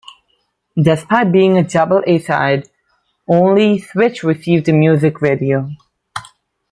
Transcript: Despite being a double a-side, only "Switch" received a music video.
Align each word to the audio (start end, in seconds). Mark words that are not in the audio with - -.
Despite 0.81 1.31
being 1.31 1.59
a 1.59 1.63
double 1.63 2.01
a-side, 2.07 2.67
only 3.27 3.77
"Switch" 3.77 4.23
received 4.23 4.67
a 4.67 4.73
music 4.73 5.19
video. 5.19 5.69